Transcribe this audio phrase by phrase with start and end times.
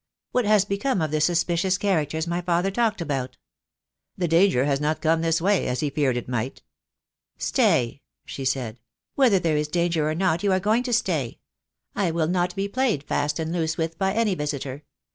[0.31, 3.37] What has become of the suspicious characters my father talked about?"
[4.17, 6.63] "The danger has not come this way— as he feared it might."
[7.37, 8.79] "Stay," she said.
[9.13, 11.37] "Whether there is danger or not you are going to stay.
[11.95, 14.85] I will not be played fast and loose with by any visitor.